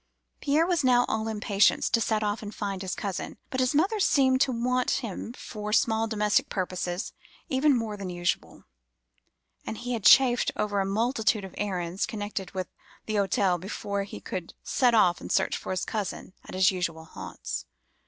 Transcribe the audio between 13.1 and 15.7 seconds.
Hotel before he could set off and search for